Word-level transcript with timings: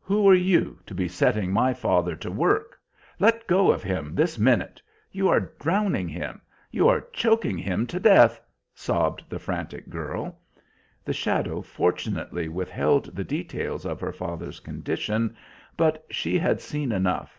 "Who 0.00 0.26
are 0.26 0.34
you, 0.34 0.78
to 0.86 0.94
be 0.94 1.06
setting 1.06 1.52
my 1.52 1.74
father 1.74 2.16
to 2.16 2.30
work? 2.32 2.80
Let 3.18 3.46
go 3.46 3.70
of 3.70 3.82
him 3.82 4.14
this 4.14 4.38
minute! 4.38 4.80
You 5.12 5.28
are 5.28 5.52
drowning 5.60 6.08
him; 6.08 6.40
you 6.70 6.88
are 6.88 7.02
choking 7.12 7.58
him 7.58 7.86
to 7.88 8.00
death!" 8.00 8.40
sobbed 8.74 9.22
the 9.28 9.38
frantic 9.38 9.90
girl. 9.90 10.38
The 11.04 11.12
shadow 11.12 11.60
fortunately 11.60 12.48
withheld 12.48 13.14
the 13.14 13.22
details 13.24 13.84
of 13.84 14.00
her 14.00 14.14
father's 14.14 14.60
condition, 14.60 15.36
but 15.76 16.06
she 16.08 16.38
had 16.38 16.62
seen 16.62 16.90
enough. 16.90 17.38